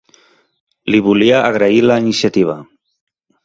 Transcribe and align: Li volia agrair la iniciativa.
Li 0.93 1.03
volia 1.09 1.43
agrair 1.51 1.87
la 1.91 2.01
iniciativa. 2.07 2.61